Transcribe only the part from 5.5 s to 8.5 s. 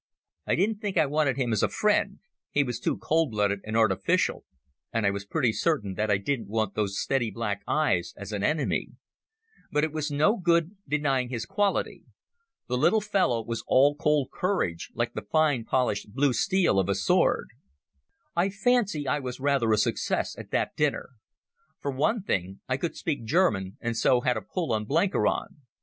certain that I didn't want those steady black eyes as an